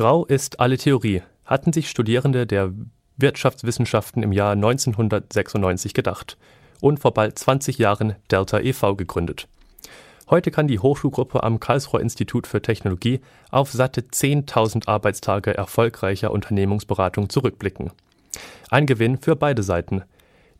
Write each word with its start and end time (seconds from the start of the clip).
Grau 0.00 0.24
ist 0.24 0.60
alle 0.60 0.78
Theorie, 0.78 1.20
hatten 1.44 1.74
sich 1.74 1.90
Studierende 1.90 2.46
der 2.46 2.72
Wirtschaftswissenschaften 3.18 4.22
im 4.22 4.32
Jahr 4.32 4.52
1996 4.52 5.92
gedacht 5.92 6.38
und 6.80 7.00
vor 7.00 7.12
bald 7.12 7.38
20 7.38 7.76
Jahren 7.76 8.16
Delta 8.30 8.60
e.V. 8.60 8.96
gegründet. 8.96 9.46
Heute 10.30 10.50
kann 10.50 10.68
die 10.68 10.78
Hochschulgruppe 10.78 11.42
am 11.42 11.60
Karlsruher 11.60 12.00
Institut 12.00 12.46
für 12.46 12.62
Technologie 12.62 13.20
auf 13.50 13.72
satte 13.72 14.00
10.000 14.00 14.88
Arbeitstage 14.88 15.54
erfolgreicher 15.54 16.30
Unternehmensberatung 16.30 17.28
zurückblicken. 17.28 17.90
Ein 18.70 18.86
Gewinn 18.86 19.18
für 19.18 19.36
beide 19.36 19.62
Seiten. 19.62 20.04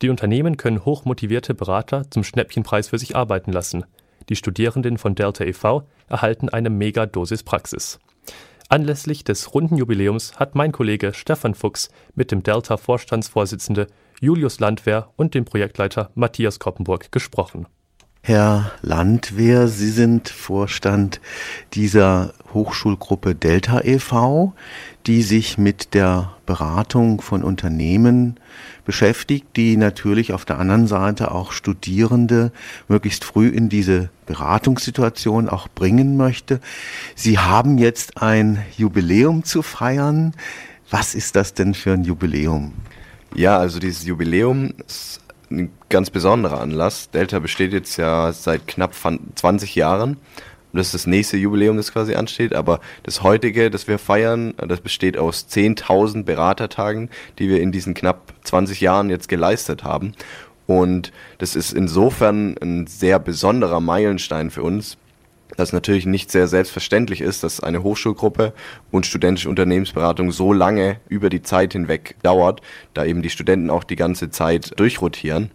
Die 0.02 0.10
Unternehmen 0.10 0.58
können 0.58 0.84
hochmotivierte 0.84 1.54
Berater 1.54 2.10
zum 2.10 2.24
Schnäppchenpreis 2.24 2.88
für 2.90 2.98
sich 2.98 3.16
arbeiten 3.16 3.52
lassen. 3.52 3.86
Die 4.28 4.36
Studierenden 4.36 4.98
von 4.98 5.14
Delta 5.14 5.44
e.V. 5.44 5.84
erhalten 6.08 6.50
eine 6.50 6.68
Megadosis 6.68 7.42
Praxis. 7.42 7.98
Anlässlich 8.72 9.24
des 9.24 9.52
runden 9.52 9.76
Jubiläums 9.78 10.38
hat 10.38 10.54
mein 10.54 10.70
Kollege 10.70 11.12
Stefan 11.12 11.56
Fuchs 11.56 11.90
mit 12.14 12.30
dem 12.30 12.44
Delta-Vorstandsvorsitzende 12.44 13.88
Julius 14.20 14.60
Landwehr 14.60 15.10
und 15.16 15.34
dem 15.34 15.44
Projektleiter 15.44 16.12
Matthias 16.14 16.60
Koppenburg 16.60 17.10
gesprochen. 17.10 17.66
Herr 18.22 18.72
Landwehr, 18.82 19.66
Sie 19.66 19.88
sind 19.88 20.28
Vorstand 20.28 21.22
dieser 21.72 22.34
Hochschulgruppe 22.52 23.34
Delta 23.34 23.80
e.V., 23.82 24.52
die 25.06 25.22
sich 25.22 25.56
mit 25.56 25.94
der 25.94 26.34
Beratung 26.44 27.22
von 27.22 27.42
Unternehmen 27.42 28.38
beschäftigt, 28.84 29.46
die 29.56 29.78
natürlich 29.78 30.34
auf 30.34 30.44
der 30.44 30.58
anderen 30.58 30.86
Seite 30.86 31.30
auch 31.30 31.52
Studierende 31.52 32.52
möglichst 32.88 33.24
früh 33.24 33.48
in 33.48 33.70
diese 33.70 34.10
Beratungssituation 34.26 35.48
auch 35.48 35.68
bringen 35.68 36.18
möchte. 36.18 36.60
Sie 37.14 37.38
haben 37.38 37.78
jetzt 37.78 38.20
ein 38.20 38.62
Jubiläum 38.76 39.44
zu 39.44 39.62
feiern. 39.62 40.34
Was 40.90 41.14
ist 41.14 41.36
das 41.36 41.54
denn 41.54 41.72
für 41.72 41.94
ein 41.94 42.04
Jubiläum? 42.04 42.74
Ja, 43.34 43.56
also 43.56 43.78
dieses 43.78 44.04
Jubiläum 44.04 44.74
ist 44.86 45.20
ein 45.50 45.70
ganz 45.88 46.10
besonderer 46.10 46.60
Anlass. 46.60 47.10
Delta 47.10 47.38
besteht 47.38 47.72
jetzt 47.72 47.96
ja 47.96 48.32
seit 48.32 48.66
knapp 48.66 48.94
20 48.94 49.74
Jahren. 49.74 50.16
Und 50.72 50.78
das 50.78 50.88
ist 50.88 50.94
das 50.94 51.06
nächste 51.06 51.36
Jubiläum, 51.36 51.76
das 51.76 51.92
quasi 51.92 52.14
ansteht. 52.14 52.54
Aber 52.54 52.80
das 53.02 53.22
heutige, 53.22 53.70
das 53.70 53.88
wir 53.88 53.98
feiern, 53.98 54.54
das 54.56 54.80
besteht 54.80 55.18
aus 55.18 55.46
10.000 55.50 56.24
Beratertagen, 56.24 57.10
die 57.38 57.48
wir 57.48 57.60
in 57.60 57.72
diesen 57.72 57.94
knapp 57.94 58.32
20 58.44 58.80
Jahren 58.80 59.10
jetzt 59.10 59.28
geleistet 59.28 59.82
haben. 59.82 60.12
Und 60.66 61.10
das 61.38 61.56
ist 61.56 61.72
insofern 61.72 62.56
ein 62.62 62.86
sehr 62.86 63.18
besonderer 63.18 63.80
Meilenstein 63.80 64.50
für 64.50 64.62
uns, 64.62 64.96
dass 65.56 65.72
natürlich 65.72 66.06
nicht 66.06 66.30
sehr 66.30 66.46
selbstverständlich 66.46 67.20
ist, 67.20 67.42
dass 67.42 67.60
eine 67.60 67.82
Hochschulgruppe 67.82 68.52
und 68.90 69.06
studentische 69.06 69.48
Unternehmensberatung 69.48 70.32
so 70.32 70.52
lange 70.52 70.96
über 71.08 71.30
die 71.30 71.42
Zeit 71.42 71.72
hinweg 71.72 72.16
dauert, 72.22 72.60
da 72.94 73.04
eben 73.04 73.22
die 73.22 73.30
Studenten 73.30 73.70
auch 73.70 73.84
die 73.84 73.96
ganze 73.96 74.30
Zeit 74.30 74.78
durchrotieren. 74.78 75.50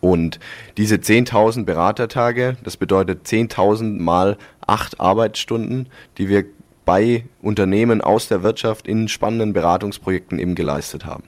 Und 0.00 0.38
diese 0.76 0.96
10.000 0.96 1.64
Beratertage, 1.64 2.56
das 2.62 2.76
bedeutet 2.76 3.26
10.000 3.26 4.00
mal 4.00 4.36
acht 4.66 5.00
Arbeitsstunden, 5.00 5.88
die 6.18 6.28
wir 6.28 6.44
bei 6.84 7.24
Unternehmen 7.40 8.00
aus 8.00 8.28
der 8.28 8.42
Wirtschaft 8.42 8.86
in 8.86 9.08
spannenden 9.08 9.52
Beratungsprojekten 9.52 10.38
eben 10.38 10.54
geleistet 10.54 11.06
haben. 11.06 11.24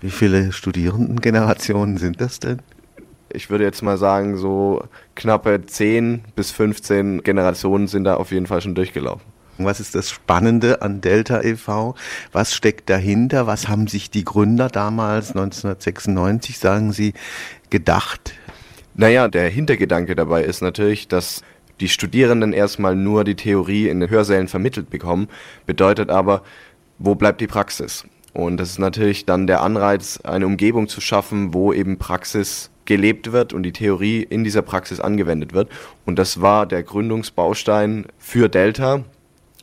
Wie 0.00 0.10
viele 0.10 0.52
Studierendengenerationen 0.52 1.96
sind 1.96 2.20
das 2.20 2.40
denn? 2.40 2.60
Ich 3.34 3.50
würde 3.50 3.64
jetzt 3.64 3.82
mal 3.82 3.98
sagen, 3.98 4.36
so 4.36 4.84
knappe 5.14 5.64
10 5.64 6.24
bis 6.34 6.50
15 6.50 7.22
Generationen 7.22 7.86
sind 7.86 8.04
da 8.04 8.14
auf 8.16 8.32
jeden 8.32 8.46
Fall 8.46 8.60
schon 8.60 8.74
durchgelaufen. 8.74 9.32
Was 9.58 9.80
ist 9.80 9.94
das 9.94 10.10
Spannende 10.10 10.82
an 10.82 11.00
Delta 11.00 11.42
e.V.? 11.42 11.94
Was 12.32 12.54
steckt 12.54 12.88
dahinter? 12.88 13.46
Was 13.46 13.68
haben 13.68 13.86
sich 13.86 14.10
die 14.10 14.24
Gründer 14.24 14.68
damals 14.68 15.30
1996, 15.30 16.58
sagen 16.58 16.92
Sie, 16.92 17.12
gedacht? 17.70 18.34
Naja, 18.94 19.28
der 19.28 19.48
Hintergedanke 19.48 20.16
dabei 20.16 20.42
ist 20.44 20.62
natürlich, 20.62 21.08
dass 21.08 21.42
die 21.80 21.88
Studierenden 21.88 22.52
erstmal 22.52 22.96
nur 22.96 23.24
die 23.24 23.34
Theorie 23.34 23.88
in 23.88 24.00
den 24.00 24.10
Hörsälen 24.10 24.48
vermittelt 24.48 24.90
bekommen, 24.90 25.28
bedeutet 25.66 26.10
aber, 26.10 26.42
wo 26.98 27.14
bleibt 27.14 27.40
die 27.40 27.46
Praxis? 27.46 28.04
Und 28.32 28.56
das 28.56 28.70
ist 28.70 28.78
natürlich 28.78 29.26
dann 29.26 29.46
der 29.46 29.60
Anreiz, 29.60 30.20
eine 30.22 30.46
Umgebung 30.46 30.88
zu 30.88 31.00
schaffen, 31.00 31.52
wo 31.52 31.72
eben 31.72 31.98
Praxis 31.98 32.70
gelebt 32.84 33.32
wird 33.32 33.52
und 33.52 33.62
die 33.62 33.72
Theorie 33.72 34.22
in 34.22 34.44
dieser 34.44 34.62
Praxis 34.62 35.00
angewendet 35.00 35.52
wird. 35.52 35.68
Und 36.04 36.18
das 36.18 36.40
war 36.40 36.66
der 36.66 36.82
Gründungsbaustein 36.82 38.06
für 38.18 38.48
Delta. 38.48 39.04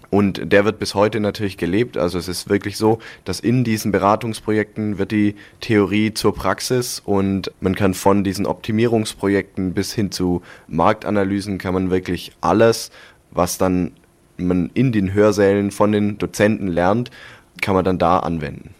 Und 0.10 0.52
der 0.52 0.66
wird 0.66 0.80
bis 0.80 0.96
heute 0.96 1.20
natürlich 1.20 1.58
gelebt. 1.58 1.96
Also 1.96 2.18
es 2.18 2.28
ist 2.28 2.50
wirklich 2.50 2.78
so, 2.78 2.98
dass 3.26 3.40
in 3.40 3.64
diesen 3.64 3.92
Beratungsprojekten 3.92 4.98
wird 4.98 5.12
die 5.12 5.36
Theorie 5.62 6.14
zur 6.14 6.34
Praxis 6.34 7.00
und 7.06 7.52
man 7.62 7.76
kann 7.76 7.94
von 7.94 8.24
diesen 8.24 8.48
Optimierungsprojekten 8.48 9.74
bis 9.74 9.94
hin 9.94 10.12
zu 10.12 10.42
Marktanalysen 10.68 11.60
kann 11.60 11.76
man 11.76 11.92
wirklich 11.92 12.32
alles, 12.42 12.90
was 13.30 13.60
dann 13.60 13.92
man 14.38 14.72
in 14.74 14.92
den 14.92 15.14
Hörsälen 15.14 15.70
von 15.70 15.92
den 15.92 16.18
Dozenten 16.18 16.68
lernt, 16.68 17.12
kann 17.62 17.76
man 17.76 17.86
dann 17.86 18.00
da 18.00 18.20
anwenden. 18.20 18.74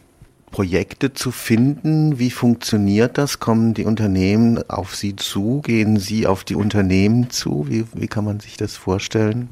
Projekte 0.52 1.14
zu 1.14 1.32
finden? 1.32 2.20
Wie 2.20 2.32
funktioniert 2.32 3.18
das? 3.18 3.40
Kommen 3.40 3.74
die 3.74 3.86
Unternehmen 3.86 4.62
auf 4.70 4.96
Sie 4.96 5.16
zu? 5.16 5.62
Gehen 5.64 5.98
Sie 5.98 6.28
auf 6.28 6.44
die 6.44 6.56
Unternehmen 6.56 7.30
zu? 7.30 7.66
Wie, 7.70 7.86
wie 7.94 8.08
kann 8.08 8.26
man 8.26 8.40
sich 8.40 8.58
das 8.58 8.76
vorstellen? 8.76 9.50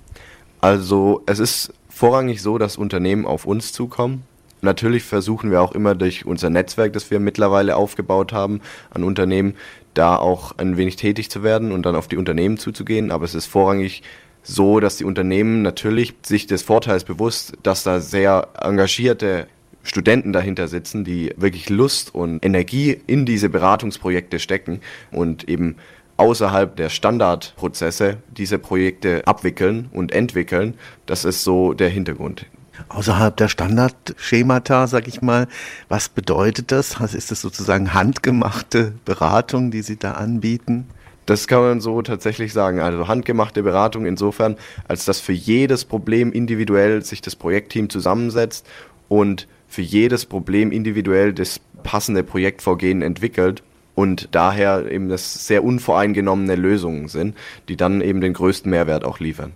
Also 0.61 1.21
es 1.25 1.39
ist 1.39 1.73
vorrangig 1.89 2.41
so, 2.41 2.57
dass 2.57 2.77
Unternehmen 2.77 3.25
auf 3.25 3.45
uns 3.45 3.73
zukommen. 3.73 4.23
Natürlich 4.61 5.03
versuchen 5.03 5.51
wir 5.51 5.61
auch 5.61 5.73
immer 5.73 5.93
durch 5.93 6.25
unser 6.25 6.49
Netzwerk, 6.49 6.93
das 6.93 7.11
wir 7.11 7.19
mittlerweile 7.19 7.75
aufgebaut 7.75 8.33
haben, 8.33 8.61
an 8.89 9.03
Unternehmen, 9.03 9.53
da 9.93 10.15
auch 10.15 10.57
ein 10.57 10.77
wenig 10.77 10.95
tätig 10.95 11.29
zu 11.29 11.43
werden 11.43 11.71
und 11.71 11.85
dann 11.85 11.95
auf 11.95 12.07
die 12.07 12.17
Unternehmen 12.17 12.57
zuzugehen. 12.57 13.11
Aber 13.11 13.25
es 13.25 13.35
ist 13.35 13.45
vorrangig 13.45 14.01
so, 14.43 14.79
dass 14.79 14.97
die 14.97 15.03
Unternehmen 15.03 15.61
natürlich 15.61 16.15
sich 16.23 16.47
des 16.47 16.63
Vorteils 16.63 17.03
bewusst, 17.03 17.53
dass 17.63 17.83
da 17.83 17.99
sehr 17.99 18.47
engagierte 18.59 19.47
Studenten 19.87 20.33
dahinter 20.33 20.67
sitzen, 20.67 21.03
die 21.03 21.33
wirklich 21.37 21.69
Lust 21.69 22.13
und 22.13 22.43
Energie 22.45 22.99
in 23.07 23.25
diese 23.25 23.49
Beratungsprojekte 23.49 24.39
stecken 24.39 24.81
und 25.11 25.47
eben 25.47 25.75
außerhalb 26.17 26.75
der 26.75 26.89
Standardprozesse 26.89 28.17
diese 28.29 28.59
Projekte 28.59 29.25
abwickeln 29.25 29.89
und 29.93 30.11
entwickeln. 30.11 30.73
Das 31.05 31.25
ist 31.25 31.43
so 31.43 31.73
der 31.73 31.89
Hintergrund. 31.89 32.45
Außerhalb 32.89 33.35
der 33.37 33.47
Standardschemata, 33.47 34.87
sag 34.87 35.07
ich 35.07 35.21
mal, 35.21 35.47
was 35.87 36.09
bedeutet 36.09 36.71
das? 36.71 36.99
Ist 37.13 37.31
das 37.31 37.41
sozusagen 37.41 37.93
handgemachte 37.93 38.93
Beratung, 39.05 39.71
die 39.71 39.81
Sie 39.81 39.97
da 39.97 40.11
anbieten? 40.11 40.87
Das 41.25 41.47
kann 41.47 41.61
man 41.61 41.81
so 41.81 42.01
tatsächlich 42.01 42.53
sagen. 42.53 42.79
Also 42.79 43.07
handgemachte 43.07 43.63
Beratung 43.63 44.05
insofern, 44.05 44.57
als 44.87 45.05
dass 45.05 45.19
für 45.19 45.33
jedes 45.33 45.85
Problem 45.85 46.31
individuell 46.31 47.03
sich 47.03 47.21
das 47.21 47.35
Projektteam 47.35 47.89
zusammensetzt 47.89 48.65
und 49.09 49.47
für 49.67 49.81
jedes 49.81 50.25
Problem 50.25 50.71
individuell 50.71 51.33
das 51.33 51.59
passende 51.83 52.23
Projektvorgehen 52.23 53.01
entwickelt 53.01 53.63
und 53.95 54.29
daher 54.31 54.91
eben 54.91 55.09
das 55.09 55.47
sehr 55.47 55.63
unvoreingenommene 55.63 56.55
Lösungen 56.55 57.07
sind, 57.07 57.35
die 57.67 57.75
dann 57.75 58.01
eben 58.01 58.21
den 58.21 58.33
größten 58.33 58.69
Mehrwert 58.69 59.03
auch 59.03 59.19
liefern. 59.19 59.53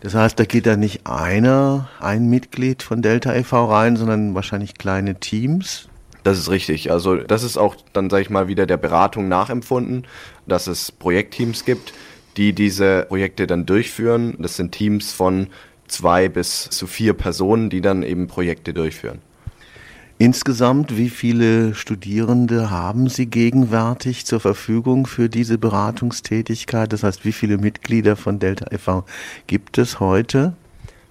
Das 0.00 0.14
heißt, 0.14 0.38
da 0.38 0.44
geht 0.44 0.66
da 0.66 0.76
nicht 0.76 1.06
einer, 1.06 1.88
ein 1.98 2.28
Mitglied 2.28 2.82
von 2.82 3.00
Delta 3.00 3.34
e.V. 3.34 3.64
rein, 3.64 3.96
sondern 3.96 4.34
wahrscheinlich 4.34 4.74
kleine 4.74 5.14
Teams. 5.18 5.88
Das 6.24 6.38
ist 6.38 6.50
richtig. 6.50 6.90
Also 6.90 7.16
das 7.16 7.42
ist 7.42 7.56
auch 7.56 7.76
dann, 7.92 8.10
sage 8.10 8.22
ich 8.22 8.30
mal, 8.30 8.48
wieder 8.48 8.66
der 8.66 8.76
Beratung 8.76 9.28
nachempfunden, 9.28 10.06
dass 10.46 10.66
es 10.66 10.90
Projektteams 10.90 11.64
gibt, 11.64 11.94
die 12.36 12.52
diese 12.52 13.06
Projekte 13.08 13.46
dann 13.46 13.64
durchführen. 13.64 14.34
Das 14.38 14.56
sind 14.56 14.72
Teams 14.72 15.12
von 15.12 15.48
zwei 15.86 16.28
bis 16.28 16.68
zu 16.70 16.86
vier 16.86 17.14
Personen, 17.14 17.70
die 17.70 17.80
dann 17.80 18.02
eben 18.02 18.26
Projekte 18.26 18.74
durchführen. 18.74 19.20
Insgesamt, 20.24 20.96
wie 20.96 21.10
viele 21.10 21.74
Studierende 21.74 22.70
haben 22.70 23.10
Sie 23.10 23.26
gegenwärtig 23.26 24.24
zur 24.24 24.40
Verfügung 24.40 25.06
für 25.06 25.28
diese 25.28 25.58
Beratungstätigkeit? 25.58 26.90
Das 26.94 27.02
heißt, 27.02 27.26
wie 27.26 27.32
viele 27.32 27.58
Mitglieder 27.58 28.16
von 28.16 28.38
Delta 28.38 28.72
e.V. 28.72 29.04
gibt 29.46 29.76
es 29.76 30.00
heute? 30.00 30.54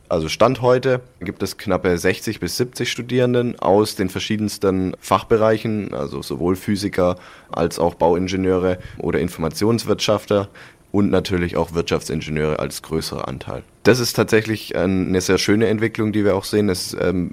Also 0.10 0.30
Stand 0.30 0.63
heute 0.63 1.01
gibt 1.19 1.44
es 1.44 1.60
knappe 1.60 1.95
60 1.95 2.39
bis 2.39 2.57
70 2.57 2.92
Studierenden 2.92 3.60
aus 3.60 3.95
den 3.95 4.10
verschiedensten 4.10 4.95
Fachbereichen, 5.00 5.94
also 5.94 6.24
sowohl 6.24 6.56
Physiker 6.56 7.18
als 7.51 7.77
auch 7.77 7.94
Bauingenieure 7.94 8.80
oder 8.98 9.19
Informationswirtschafter 9.19 10.50
und 10.92 11.12
natürlich 11.12 11.56
auch 11.56 11.75
Wirtschaftsingenieure 11.75 12.57
als 12.57 12.81
größerer 12.81 13.27
Anteil. 13.27 13.63
Das 13.83 14.00
ist 14.00 14.13
tatsächlich 14.13 14.75
eine 14.75 15.21
sehr 15.21 15.38
schöne 15.38 15.68
Entwicklung, 15.68 16.13
die 16.13 16.24
wir 16.24 16.36
auch 16.36 16.45
sehen. 16.45 16.69
Es 16.69 16.95
ähm, 17.00 17.31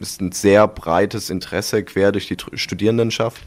ist 0.00 0.20
ein 0.20 0.32
sehr 0.32 0.66
breites 0.66 1.30
Interesse 1.30 1.82
quer 1.84 2.12
durch 2.12 2.26
die 2.26 2.36
Studierendenschaft 2.54 3.42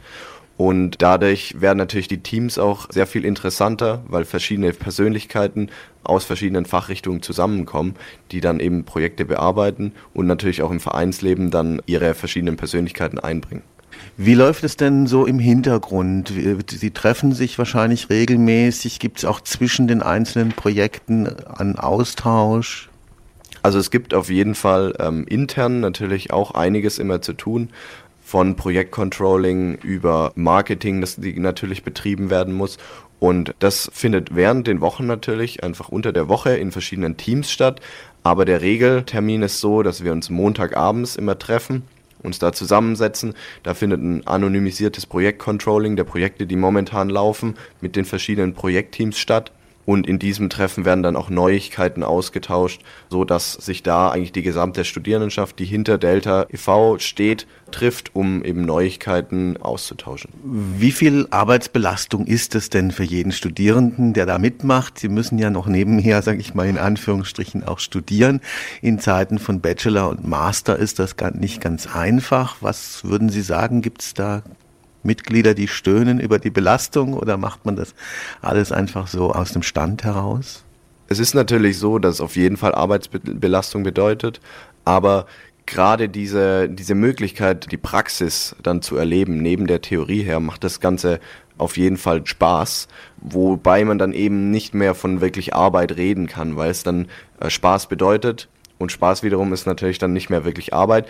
Und 0.55 1.01
dadurch 1.01 1.59
werden 1.59 1.79
natürlich 1.79 2.07
die 2.07 2.21
Teams 2.21 2.59
auch 2.59 2.87
sehr 2.91 3.07
viel 3.07 3.25
interessanter, 3.25 4.03
weil 4.07 4.23
verschiedene 4.23 4.71
Persönlichkeiten 4.71 5.69
aus 6.03 6.25
verschiedenen 6.25 6.65
Fachrichtungen 6.65 7.23
zusammenkommen, 7.23 7.95
die 8.31 8.39
dann 8.39 8.59
eben 8.59 8.83
Projekte 8.83 9.25
bearbeiten 9.25 9.93
und 10.13 10.27
natürlich 10.27 10.61
auch 10.61 10.71
im 10.71 10.79
Vereinsleben 10.79 11.49
dann 11.49 11.81
ihre 11.87 12.13
verschiedenen 12.13 12.55
Persönlichkeiten 12.55 13.17
einbringen. 13.17 13.63
Wie 14.17 14.35
läuft 14.35 14.63
es 14.63 14.77
denn 14.77 15.07
so 15.07 15.25
im 15.25 15.39
Hintergrund? 15.39 16.31
Sie 16.69 16.91
treffen 16.91 17.33
sich 17.33 17.57
wahrscheinlich 17.57 18.09
regelmäßig. 18.09 18.99
Gibt 18.99 19.19
es 19.19 19.25
auch 19.25 19.41
zwischen 19.41 19.87
den 19.87 20.03
einzelnen 20.03 20.49
Projekten 20.49 21.27
einen 21.27 21.79
Austausch? 21.79 22.89
Also 23.63 23.79
es 23.79 23.91
gibt 23.91 24.13
auf 24.13 24.29
jeden 24.29 24.55
Fall 24.55 24.93
ähm, 24.99 25.25
intern 25.27 25.79
natürlich 25.79 26.31
auch 26.31 26.51
einiges 26.51 26.99
immer 26.99 27.21
zu 27.21 27.33
tun 27.33 27.69
von 28.21 28.55
Projektcontrolling 28.55 29.75
über 29.75 30.31
Marketing, 30.35 31.01
das 31.01 31.17
natürlich 31.17 31.83
betrieben 31.83 32.29
werden 32.29 32.53
muss. 32.53 32.77
Und 33.19 33.55
das 33.59 33.89
findet 33.93 34.35
während 34.35 34.67
den 34.67 34.81
Wochen 34.81 35.05
natürlich 35.05 35.63
einfach 35.63 35.89
unter 35.89 36.11
der 36.11 36.27
Woche 36.27 36.55
in 36.57 36.71
verschiedenen 36.71 37.15
Teams 37.15 37.51
statt. 37.51 37.79
Aber 38.21 38.43
der 38.43 38.61
Regeltermin 38.61 39.43
ist 39.43 39.59
so, 39.59 39.81
dass 39.81 40.03
wir 40.03 40.11
uns 40.11 40.29
Montagabends 40.29 41.15
immer 41.15 41.39
treffen, 41.39 41.83
uns 42.21 42.39
da 42.39 42.51
zusammensetzen. 42.51 43.33
Da 43.63 43.73
findet 43.73 44.01
ein 44.01 44.27
anonymisiertes 44.27 45.05
Projektcontrolling 45.05 45.95
der 45.95 46.03
Projekte, 46.03 46.45
die 46.45 46.57
momentan 46.57 47.09
laufen, 47.09 47.55
mit 47.79 47.95
den 47.95 48.03
verschiedenen 48.03 48.53
Projektteams 48.53 49.17
statt. 49.17 49.51
Und 49.85 50.07
in 50.07 50.19
diesem 50.19 50.49
Treffen 50.49 50.85
werden 50.85 51.03
dann 51.03 51.15
auch 51.15 51.29
Neuigkeiten 51.29 52.03
ausgetauscht, 52.03 52.81
so 53.09 53.25
dass 53.25 53.53
sich 53.53 53.83
da 53.83 54.09
eigentlich 54.09 54.31
die 54.31 54.41
gesamte 54.41 54.85
Studierendenschaft, 54.85 55.59
die 55.59 55.65
hinter 55.65 55.97
Delta 55.97 56.45
e.V. 56.49 56.99
steht, 56.99 57.47
trifft, 57.71 58.15
um 58.15 58.43
eben 58.45 58.65
Neuigkeiten 58.65 59.57
auszutauschen. 59.57 60.31
Wie 60.43 60.91
viel 60.91 61.27
Arbeitsbelastung 61.31 62.25
ist 62.25 62.55
es 62.55 62.69
denn 62.69 62.91
für 62.91 63.03
jeden 63.03 63.31
Studierenden, 63.31 64.13
der 64.13 64.25
da 64.25 64.37
mitmacht? 64.37 64.99
Sie 64.99 65.09
müssen 65.09 65.37
ja 65.39 65.49
noch 65.49 65.67
nebenher, 65.67 66.21
sage 66.21 66.39
ich 66.39 66.53
mal 66.53 66.67
in 66.67 66.77
Anführungsstrichen, 66.77 67.63
auch 67.63 67.79
studieren. 67.79 68.41
In 68.81 68.99
Zeiten 68.99 69.39
von 69.39 69.59
Bachelor 69.59 70.09
und 70.09 70.27
Master 70.27 70.77
ist 70.77 70.99
das 70.99 71.15
nicht 71.33 71.61
ganz 71.61 71.87
einfach. 71.93 72.57
Was 72.61 73.03
würden 73.03 73.29
Sie 73.29 73.41
sagen, 73.41 73.81
gibt 73.81 74.01
es 74.01 74.13
da 74.13 74.43
Mitglieder, 75.03 75.53
die 75.53 75.67
stöhnen 75.67 76.19
über 76.19 76.39
die 76.39 76.49
Belastung 76.49 77.13
oder 77.13 77.37
macht 77.37 77.65
man 77.65 77.75
das 77.75 77.93
alles 78.41 78.71
einfach 78.71 79.07
so 79.07 79.31
aus 79.31 79.53
dem 79.53 79.63
Stand 79.63 80.03
heraus? 80.03 80.63
Es 81.07 81.19
ist 81.19 81.33
natürlich 81.33 81.77
so, 81.77 81.99
dass 81.99 82.15
es 82.15 82.21
auf 82.21 82.35
jeden 82.35 82.57
Fall 82.57 82.73
Arbeitsbelastung 82.73 83.83
bedeutet, 83.83 84.39
aber 84.85 85.25
gerade 85.65 86.09
diese, 86.09 86.69
diese 86.69 86.95
Möglichkeit, 86.95 87.71
die 87.71 87.77
Praxis 87.77 88.55
dann 88.63 88.81
zu 88.81 88.97
erleben, 88.97 89.37
neben 89.37 89.67
der 89.67 89.81
Theorie 89.81 90.23
her, 90.23 90.39
macht 90.39 90.63
das 90.63 90.79
Ganze 90.79 91.19
auf 91.57 91.77
jeden 91.77 91.97
Fall 91.97 92.25
Spaß, 92.25 92.87
wobei 93.17 93.85
man 93.85 93.97
dann 93.97 94.13
eben 94.13 94.49
nicht 94.49 94.73
mehr 94.73 94.95
von 94.95 95.21
wirklich 95.21 95.53
Arbeit 95.53 95.97
reden 95.97 96.27
kann, 96.27 96.55
weil 96.55 96.71
es 96.71 96.83
dann 96.83 97.07
äh, 97.39 97.49
Spaß 97.49 97.87
bedeutet 97.87 98.49
und 98.79 98.91
Spaß 98.91 99.23
wiederum 99.23 99.53
ist 99.53 99.65
natürlich 99.65 99.99
dann 99.99 100.13
nicht 100.13 100.29
mehr 100.29 100.45
wirklich 100.45 100.73
Arbeit, 100.73 101.07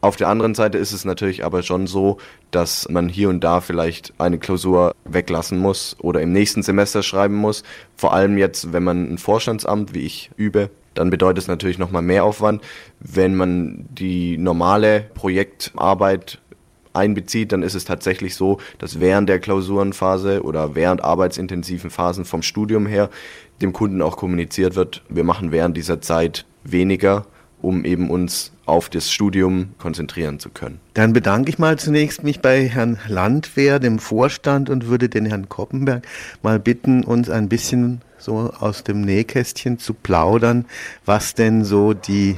auf 0.00 0.16
der 0.16 0.28
anderen 0.28 0.54
Seite 0.54 0.78
ist 0.78 0.92
es 0.92 1.04
natürlich 1.04 1.44
aber 1.44 1.62
schon 1.62 1.86
so, 1.86 2.18
dass 2.50 2.88
man 2.88 3.08
hier 3.08 3.28
und 3.28 3.42
da 3.42 3.60
vielleicht 3.60 4.12
eine 4.18 4.38
Klausur 4.38 4.94
weglassen 5.04 5.58
muss 5.58 5.96
oder 6.00 6.20
im 6.22 6.32
nächsten 6.32 6.62
Semester 6.62 7.02
schreiben 7.02 7.34
muss. 7.34 7.64
Vor 7.96 8.12
allem 8.12 8.38
jetzt, 8.38 8.72
wenn 8.72 8.84
man 8.84 9.12
ein 9.12 9.18
Vorstandsamt 9.18 9.94
wie 9.94 10.06
ich 10.06 10.30
übe, 10.36 10.70
dann 10.94 11.10
bedeutet 11.10 11.38
es 11.38 11.48
natürlich 11.48 11.78
nochmal 11.78 12.02
mehr 12.02 12.24
Aufwand. 12.24 12.62
Wenn 13.00 13.34
man 13.34 13.86
die 13.90 14.38
normale 14.38 15.06
Projektarbeit 15.14 16.40
einbezieht, 16.92 17.52
dann 17.52 17.62
ist 17.62 17.74
es 17.74 17.84
tatsächlich 17.84 18.34
so, 18.34 18.58
dass 18.78 19.00
während 19.00 19.28
der 19.28 19.40
Klausurenphase 19.40 20.42
oder 20.42 20.74
während 20.74 21.02
arbeitsintensiven 21.02 21.90
Phasen 21.90 22.24
vom 22.24 22.42
Studium 22.42 22.86
her 22.86 23.10
dem 23.62 23.72
Kunden 23.72 24.02
auch 24.02 24.16
kommuniziert 24.16 24.76
wird, 24.76 25.02
wir 25.08 25.24
machen 25.24 25.50
während 25.52 25.76
dieser 25.76 26.00
Zeit 26.00 26.46
weniger 26.64 27.26
um 27.62 27.84
eben 27.84 28.10
uns 28.10 28.52
auf 28.66 28.88
das 28.88 29.10
Studium 29.10 29.70
konzentrieren 29.78 30.38
zu 30.38 30.50
können. 30.50 30.78
Dann 30.94 31.12
bedanke 31.12 31.50
ich 31.50 31.58
mal 31.58 31.78
zunächst 31.78 32.22
mich 32.22 32.40
bei 32.40 32.68
Herrn 32.68 32.98
Landwehr, 33.08 33.78
dem 33.78 33.98
Vorstand, 33.98 34.70
und 34.70 34.86
würde 34.86 35.08
den 35.08 35.26
Herrn 35.26 35.48
Koppenberg 35.48 36.06
mal 36.42 36.58
bitten, 36.58 37.02
uns 37.02 37.30
ein 37.30 37.48
bisschen 37.48 38.02
so 38.18 38.52
aus 38.58 38.84
dem 38.84 39.00
Nähkästchen 39.00 39.78
zu 39.78 39.94
plaudern, 39.94 40.66
was 41.04 41.34
denn 41.34 41.64
so 41.64 41.94
die 41.94 42.36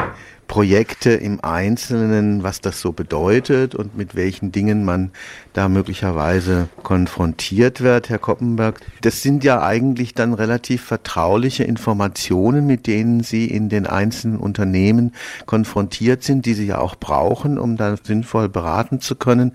Projekte 0.50 1.10
im 1.10 1.38
Einzelnen, 1.44 2.42
was 2.42 2.60
das 2.60 2.80
so 2.80 2.90
bedeutet 2.90 3.76
und 3.76 3.96
mit 3.96 4.16
welchen 4.16 4.50
Dingen 4.50 4.84
man 4.84 5.12
da 5.52 5.68
möglicherweise 5.68 6.68
konfrontiert 6.82 7.82
wird, 7.82 8.08
Herr 8.08 8.18
Koppenberg. 8.18 8.80
Das 9.00 9.22
sind 9.22 9.44
ja 9.44 9.62
eigentlich 9.62 10.12
dann 10.12 10.34
relativ 10.34 10.82
vertrauliche 10.82 11.62
Informationen, 11.62 12.66
mit 12.66 12.88
denen 12.88 13.22
Sie 13.22 13.46
in 13.46 13.68
den 13.68 13.86
einzelnen 13.86 14.38
Unternehmen 14.38 15.14
konfrontiert 15.46 16.24
sind, 16.24 16.46
die 16.46 16.54
Sie 16.54 16.66
ja 16.66 16.78
auch 16.78 16.96
brauchen, 16.96 17.56
um 17.56 17.76
da 17.76 17.94
sinnvoll 18.02 18.48
beraten 18.48 19.00
zu 19.00 19.14
können. 19.14 19.52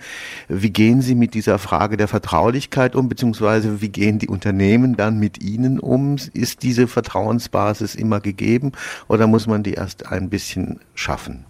Wie 0.47 0.69
gehen 0.69 1.01
Sie 1.01 1.15
mit 1.15 1.33
dieser 1.33 1.59
Frage 1.59 1.97
der 1.97 2.07
Vertraulichkeit 2.07 2.95
um, 2.95 3.09
beziehungsweise 3.09 3.81
wie 3.81 3.89
gehen 3.89 4.17
die 4.17 4.29
Unternehmen 4.29 4.95
dann 4.95 5.19
mit 5.19 5.43
Ihnen 5.43 5.77
um? 5.77 6.15
Ist 6.31 6.63
diese 6.63 6.87
Vertrauensbasis 6.87 7.95
immer 7.95 8.21
gegeben 8.21 8.71
oder 9.09 9.27
muss 9.27 9.45
man 9.45 9.61
die 9.61 9.73
erst 9.73 10.07
ein 10.09 10.29
bisschen 10.29 10.79
schaffen? 10.93 11.45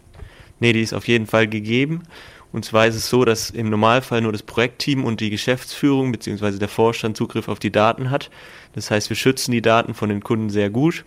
Nee, 0.60 0.74
die 0.74 0.82
ist 0.82 0.94
auf 0.94 1.08
jeden 1.08 1.28
Fall 1.28 1.48
gegeben. 1.48 2.04
Und 2.52 2.64
zwar 2.64 2.88
ist 2.88 2.96
es 2.96 3.10
so, 3.10 3.26
dass 3.26 3.50
im 3.50 3.70
Normalfall 3.70 4.22
nur 4.22 4.32
das 4.32 4.44
Projektteam 4.44 5.04
und 5.04 5.20
die 5.20 5.30
Geschäftsführung 5.30 6.14
bzw. 6.14 6.58
der 6.58 6.70
Vorstand 6.70 7.18
Zugriff 7.18 7.50
auf 7.50 7.60
die 7.60 7.72
Daten 7.72 8.10
hat. 8.10 8.30
Das 8.74 8.92
heißt, 8.92 9.10
wir 9.10 9.18
schützen 9.18 9.52
die 9.52 9.62
Daten 9.62 9.94
von 9.94 10.08
den 10.08 10.24
Kunden 10.24 10.50
sehr 10.50 10.70
gut. 10.70 11.04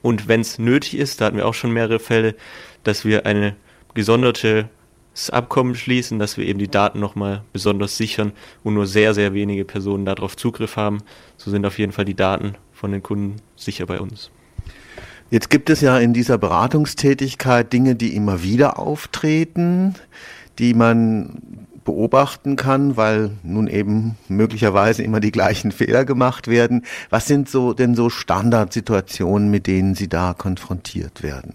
Und 0.00 0.26
wenn 0.28 0.40
es 0.40 0.58
nötig 0.58 0.96
ist, 0.96 1.20
da 1.20 1.26
hatten 1.26 1.36
wir 1.36 1.46
auch 1.46 1.54
schon 1.54 1.72
mehrere 1.72 1.98
Fälle, 1.98 2.34
dass 2.82 3.04
wir 3.04 3.26
eine 3.26 3.56
gesonderte 3.92 4.70
Abkommen 5.30 5.74
schließen, 5.74 6.18
dass 6.18 6.38
wir 6.38 6.46
eben 6.46 6.58
die 6.58 6.70
Daten 6.70 6.98
nochmal 6.98 7.44
besonders 7.52 7.98
sichern 7.98 8.32
und 8.62 8.72
nur 8.72 8.86
sehr, 8.86 9.12
sehr 9.12 9.34
wenige 9.34 9.66
Personen 9.66 10.06
darauf 10.06 10.36
Zugriff 10.36 10.76
haben. 10.76 11.02
So 11.36 11.50
sind 11.50 11.66
auf 11.66 11.78
jeden 11.78 11.92
Fall 11.92 12.06
die 12.06 12.14
Daten 12.14 12.54
von 12.72 12.92
den 12.92 13.02
Kunden 13.02 13.36
sicher 13.54 13.84
bei 13.84 14.00
uns. 14.00 14.30
Jetzt 15.30 15.48
gibt 15.48 15.70
es 15.70 15.80
ja 15.80 15.98
in 15.98 16.12
dieser 16.12 16.38
Beratungstätigkeit 16.38 17.72
Dinge, 17.72 17.94
die 17.94 18.16
immer 18.16 18.42
wieder 18.42 18.78
auftreten 18.78 19.94
die 20.60 20.74
man 20.74 21.66
beobachten 21.84 22.54
kann, 22.54 22.96
weil 22.98 23.30
nun 23.42 23.66
eben 23.66 24.16
möglicherweise 24.28 25.02
immer 25.02 25.18
die 25.20 25.32
gleichen 25.32 25.72
Fehler 25.72 26.04
gemacht 26.04 26.46
werden. 26.46 26.84
Was 27.08 27.26
sind 27.26 27.48
so 27.48 27.72
denn 27.72 27.94
so 27.94 28.10
Standardsituationen, 28.10 29.50
mit 29.50 29.66
denen 29.66 29.94
Sie 29.94 30.08
da 30.08 30.34
konfrontiert 30.36 31.22
werden? 31.22 31.54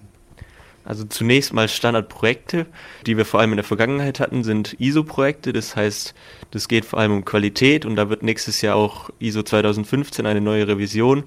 Also 0.83 1.03
zunächst 1.03 1.53
mal 1.53 1.67
Standardprojekte, 1.67 2.65
die 3.05 3.15
wir 3.15 3.25
vor 3.25 3.39
allem 3.39 3.51
in 3.51 3.57
der 3.57 3.63
Vergangenheit 3.63 4.19
hatten, 4.19 4.43
sind 4.43 4.75
ISO-Projekte. 4.79 5.53
Das 5.53 5.75
heißt, 5.75 6.15
das 6.51 6.67
geht 6.67 6.85
vor 6.85 6.99
allem 6.99 7.11
um 7.11 7.25
Qualität 7.25 7.85
und 7.85 7.95
da 7.95 8.09
wird 8.09 8.23
nächstes 8.23 8.61
Jahr 8.61 8.75
auch 8.75 9.11
ISO 9.19 9.43
2015 9.43 10.25
eine 10.25 10.41
neue 10.41 10.67
Revision 10.67 11.23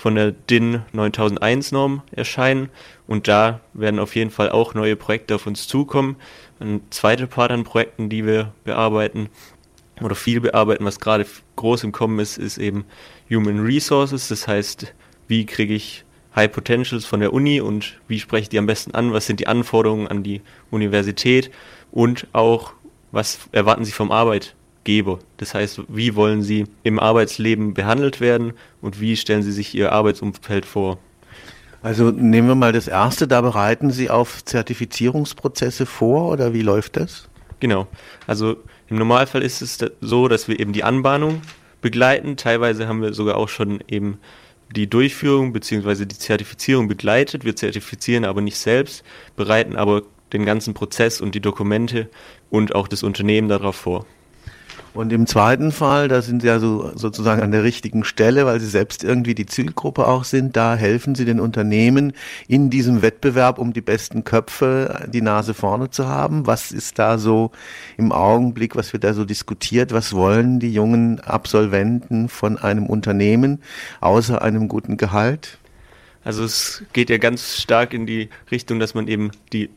von 0.00 0.14
der 0.14 0.32
DIN 0.32 0.80
9001 0.92 1.72
Norm 1.72 2.00
erscheinen 2.10 2.70
und 3.06 3.28
da 3.28 3.60
werden 3.74 4.00
auf 4.00 4.16
jeden 4.16 4.30
Fall 4.30 4.48
auch 4.50 4.72
neue 4.72 4.96
Projekte 4.96 5.34
auf 5.34 5.46
uns 5.46 5.68
zukommen. 5.68 6.16
Ein 6.58 6.80
zweiter 6.88 7.26
Part 7.26 7.52
an 7.52 7.64
Projekten, 7.64 8.08
die 8.08 8.24
wir 8.24 8.54
bearbeiten 8.64 9.28
oder 10.00 10.14
viel 10.14 10.40
bearbeiten, 10.40 10.86
was 10.86 11.00
gerade 11.00 11.26
groß 11.56 11.84
im 11.84 11.92
Kommen 11.92 12.18
ist, 12.18 12.38
ist 12.38 12.56
eben 12.56 12.86
Human 13.28 13.60
Resources. 13.60 14.28
Das 14.28 14.48
heißt, 14.48 14.94
wie 15.28 15.44
kriege 15.44 15.74
ich 15.74 16.06
High 16.34 16.50
Potentials 16.50 17.04
von 17.04 17.20
der 17.20 17.34
Uni 17.34 17.60
und 17.60 18.00
wie 18.08 18.20
spreche 18.20 18.44
ich 18.44 18.48
die 18.48 18.58
am 18.58 18.64
besten 18.64 18.94
an? 18.94 19.12
Was 19.12 19.26
sind 19.26 19.38
die 19.38 19.48
Anforderungen 19.48 20.08
an 20.08 20.22
die 20.22 20.40
Universität? 20.70 21.50
Und 21.92 22.26
auch, 22.32 22.72
was 23.12 23.38
erwarten 23.52 23.84
Sie 23.84 23.92
vom 23.92 24.10
Arbeit? 24.12 24.54
Arbeitgeber. 24.80 25.18
Das 25.36 25.54
heißt, 25.54 25.82
wie 25.88 26.14
wollen 26.14 26.42
Sie 26.42 26.66
im 26.82 26.98
Arbeitsleben 26.98 27.74
behandelt 27.74 28.20
werden 28.20 28.52
und 28.80 29.00
wie 29.00 29.16
stellen 29.16 29.42
Sie 29.42 29.52
sich 29.52 29.74
Ihr 29.74 29.92
Arbeitsumfeld 29.92 30.66
vor? 30.66 30.98
Also 31.82 32.10
nehmen 32.10 32.48
wir 32.48 32.54
mal 32.54 32.72
das 32.72 32.88
erste, 32.88 33.26
da 33.26 33.40
bereiten 33.40 33.90
Sie 33.90 34.10
auf 34.10 34.44
Zertifizierungsprozesse 34.44 35.86
vor 35.86 36.30
oder 36.30 36.52
wie 36.52 36.62
läuft 36.62 36.96
das? 36.96 37.28
Genau. 37.58 37.86
Also 38.26 38.56
im 38.88 38.98
Normalfall 38.98 39.42
ist 39.42 39.62
es 39.62 39.78
so, 40.00 40.28
dass 40.28 40.48
wir 40.48 40.58
eben 40.58 40.72
die 40.72 40.84
Anbahnung 40.84 41.40
begleiten. 41.80 42.36
Teilweise 42.36 42.86
haben 42.86 43.00
wir 43.00 43.14
sogar 43.14 43.36
auch 43.36 43.48
schon 43.48 43.82
eben 43.88 44.18
die 44.74 44.88
Durchführung 44.88 45.52
bzw. 45.52 46.04
die 46.04 46.18
Zertifizierung 46.18 46.88
begleitet. 46.88 47.44
Wir 47.44 47.56
zertifizieren 47.56 48.24
aber 48.24 48.40
nicht 48.40 48.58
selbst, 48.58 49.04
bereiten 49.36 49.76
aber 49.76 50.02
den 50.32 50.44
ganzen 50.44 50.74
Prozess 50.74 51.20
und 51.20 51.34
die 51.34 51.40
Dokumente 51.40 52.08
und 52.50 52.74
auch 52.74 52.88
das 52.88 53.02
Unternehmen 53.02 53.48
darauf 53.48 53.76
vor. 53.76 54.06
Und 54.92 55.12
im 55.12 55.26
zweiten 55.26 55.70
Fall, 55.70 56.08
da 56.08 56.20
sind 56.20 56.42
Sie 56.42 56.48
ja 56.48 56.58
so, 56.58 56.90
sozusagen 56.96 57.42
an 57.42 57.52
der 57.52 57.62
richtigen 57.62 58.02
Stelle, 58.02 58.44
weil 58.44 58.58
Sie 58.58 58.66
selbst 58.66 59.04
irgendwie 59.04 59.36
die 59.36 59.46
Zielgruppe 59.46 60.08
auch 60.08 60.24
sind, 60.24 60.56
da 60.56 60.74
helfen 60.74 61.14
Sie 61.14 61.24
den 61.24 61.38
Unternehmen 61.38 62.12
in 62.48 62.70
diesem 62.70 63.00
Wettbewerb, 63.00 63.58
um 63.58 63.72
die 63.72 63.82
besten 63.82 64.24
Köpfe 64.24 65.08
die 65.12 65.22
Nase 65.22 65.54
vorne 65.54 65.90
zu 65.90 66.08
haben. 66.08 66.46
Was 66.48 66.72
ist 66.72 66.98
da 66.98 67.18
so 67.18 67.52
im 67.96 68.10
Augenblick, 68.10 68.74
was 68.74 68.92
wird 68.92 69.04
da 69.04 69.14
so 69.14 69.24
diskutiert? 69.24 69.92
Was 69.92 70.12
wollen 70.12 70.58
die 70.58 70.72
jungen 70.72 71.20
Absolventen 71.20 72.28
von 72.28 72.58
einem 72.58 72.86
Unternehmen 72.86 73.62
außer 74.00 74.42
einem 74.42 74.66
guten 74.66 74.96
Gehalt? 74.96 75.58
Also 76.24 76.44
es 76.44 76.82
geht 76.92 77.10
ja 77.10 77.18
ganz 77.18 77.58
stark 77.58 77.94
in 77.94 78.06
die 78.06 78.28
Richtung, 78.50 78.80
dass 78.80 78.94
man 78.94 79.06
eben 79.08 79.30
die 79.52 79.70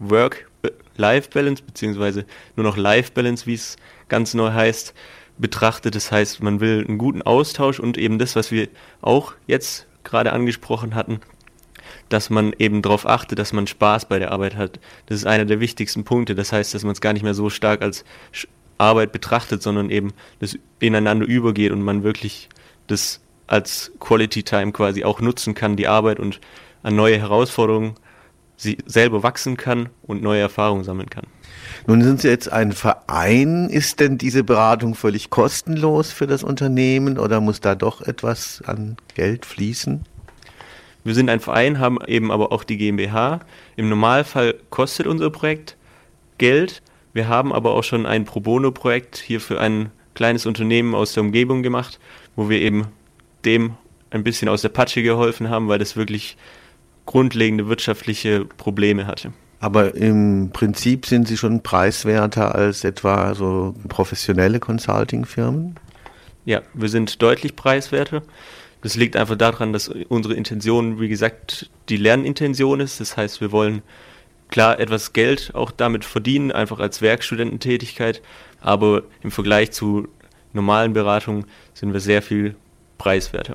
Work-Life-Balance 0.64 1.64
beziehungsweise 1.64 2.26
nur 2.56 2.64
noch 2.64 2.78
Life-Balance, 2.78 3.46
wie 3.46 3.56
es 3.56 3.76
ganz 4.08 4.34
neu 4.34 4.52
heißt, 4.52 4.94
betrachtet. 5.38 5.96
Das 5.96 6.12
heißt, 6.12 6.42
man 6.42 6.60
will 6.60 6.86
einen 6.88 6.98
guten 6.98 7.22
Austausch 7.22 7.80
und 7.80 7.98
eben 7.98 8.20
das, 8.20 8.36
was 8.36 8.52
wir 8.52 8.70
auch 9.02 9.34
jetzt 9.48 9.88
gerade 10.04 10.34
angesprochen 10.34 10.96
hatten, 10.96 11.20
dass 12.10 12.30
man 12.30 12.54
eben 12.58 12.82
darauf 12.82 13.06
achtet, 13.06 13.40
dass 13.40 13.54
man 13.54 13.68
Spaß 13.68 14.08
bei 14.08 14.20
der 14.20 14.32
Arbeit 14.32 14.56
hat. 14.56 14.80
Das 15.08 15.18
ist 15.18 15.26
einer 15.26 15.46
der 15.46 15.60
wichtigsten 15.60 16.04
Punkte. 16.04 16.36
Das 16.36 16.52
heißt, 16.52 16.74
dass 16.74 16.84
man 16.84 16.94
es 16.94 17.02
gar 17.02 17.14
nicht 17.14 17.24
mehr 17.24 17.34
so 17.34 17.50
stark 17.50 17.82
als 17.82 18.06
Arbeit 18.78 19.12
betrachtet, 19.12 19.62
sondern 19.62 19.90
eben 19.90 20.14
das 20.40 20.58
ineinander 20.80 21.26
übergeht 21.26 21.72
und 21.72 21.82
man 21.82 22.04
wirklich 22.04 22.50
das 22.88 23.22
als 23.48 23.92
Quality 24.00 24.44
Time 24.44 24.72
quasi 24.72 25.04
auch 25.04 25.20
nutzen 25.20 25.54
kann, 25.54 25.76
die 25.76 25.88
Arbeit 25.88 26.20
und 26.20 26.40
an 26.82 26.96
neue 26.96 27.18
Herausforderungen 27.18 27.96
sie 28.56 28.78
selber 28.86 29.24
wachsen 29.24 29.58
kann 29.58 29.90
und 30.04 30.22
neue 30.22 30.42
Erfahrungen 30.42 30.84
sammeln 30.84 31.10
kann. 31.10 31.26
Nun 31.86 32.02
sind 32.02 32.22
Sie 32.22 32.30
jetzt 32.30 32.52
ein 32.52 32.72
Verein. 32.72 33.70
Ist 33.70 34.00
denn 34.00 34.18
diese 34.18 34.44
Beratung 34.44 34.96
völlig 34.96 35.30
kostenlos 35.30 36.12
für 36.12 36.28
das 36.28 36.44
Unternehmen 36.44 37.20
oder 37.20 37.42
muss 37.42 37.60
da 37.60 37.76
doch 37.76 38.02
etwas 38.02 38.64
an 38.66 38.98
Geld 39.16 39.46
fließen? 39.46 40.06
Wir 41.04 41.14
sind 41.14 41.30
ein 41.30 41.42
Verein, 41.42 41.80
haben 41.80 42.00
eben 42.08 42.32
aber 42.32 42.54
auch 42.54 42.64
die 42.64 42.78
GmbH. 42.78 43.42
Im 43.76 43.90
Normalfall 43.90 44.56
kostet 44.70 45.08
unser 45.08 45.30
Projekt 45.30 45.76
Geld. 46.38 46.82
Wir 47.12 47.28
haben 47.28 47.52
aber 47.52 47.74
auch 47.74 47.84
schon 47.84 48.06
ein 48.06 48.24
Pro 48.24 48.40
Bono-Projekt 48.40 49.18
hier 49.18 49.42
für 49.42 49.60
ein 49.60 49.92
kleines 50.14 50.46
Unternehmen 50.46 50.96
aus 50.96 51.14
der 51.14 51.24
Umgebung 51.24 51.64
gemacht, 51.64 52.00
wo 52.36 52.50
wir 52.50 52.62
eben 52.62 52.88
dem 53.44 53.74
ein 54.12 54.24
bisschen 54.24 54.48
aus 54.48 54.62
der 54.62 54.70
Patsche 54.70 55.04
geholfen 55.04 55.50
haben, 55.50 55.68
weil 55.68 55.80
das 55.80 55.98
wirklich 55.98 56.38
grundlegende 57.06 57.68
wirtschaftliche 57.68 58.46
Probleme 58.46 59.08
hatte. 59.08 59.34
Aber 59.60 59.96
im 59.96 60.50
Prinzip 60.52 61.06
sind 61.06 61.28
sie 61.28 61.38
schon 61.38 61.64
preiswerter 61.64 62.54
als 62.54 62.84
etwa 62.84 63.34
so 63.34 63.74
professionelle 63.88 64.60
Consulting-Firmen? 64.60 65.76
Ja, 66.44 66.62
wir 66.74 66.90
sind 66.90 67.22
deutlich 67.22 67.56
preiswerter. 67.56 68.24
Das 68.82 68.96
liegt 68.96 69.16
einfach 69.16 69.38
daran, 69.38 69.72
dass 69.72 69.88
unsere 69.88 70.34
Intention, 70.34 71.00
wie 71.00 71.08
gesagt, 71.08 71.70
die 71.88 71.96
Lernintention 71.96 72.82
ist. 72.82 73.00
Das 73.00 73.16
heißt, 73.16 73.40
wir 73.40 73.54
wollen 73.54 73.82
klar 74.50 74.82
etwas 74.82 75.14
Geld 75.14 75.52
auch 75.54 75.72
damit 75.72 76.04
verdienen, 76.04 76.52
einfach 76.52 76.80
als 76.80 77.02
Werkstudententätigkeit. 77.02 78.22
Aber 78.60 79.04
im 79.22 79.32
Vergleich 79.32 79.72
zu 79.72 80.10
normalen 80.52 80.92
Beratungen 80.92 81.46
sind 81.74 81.94
wir 81.94 82.02
sehr 82.02 82.22
viel 82.22 82.56
preiswerter 82.98 83.54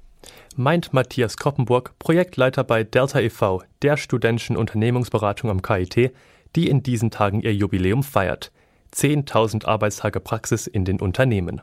meint 0.59 0.93
Matthias 0.93 1.37
Koppenburg, 1.37 1.95
Projektleiter 2.01 2.65
bei 2.65 2.83
Delta 2.83 3.21
e.V., 3.21 3.63
der 3.83 3.97
studentischen 3.97 4.57
Unternehmensberatung 4.57 5.51
am 5.51 5.63
KIT, 5.63 6.13
die 6.57 6.69
in 6.69 6.83
diesen 6.83 7.11
Tagen 7.11 7.41
ihr 7.41 7.55
Jubiläum 7.55 8.03
feiert. 8.03 8.51
10.000 8.93 9.67
Arbeitstage 9.67 10.19
Praxis 10.19 10.67
in 10.67 10.85
den 10.85 11.01
Unternehmen. 11.01 11.63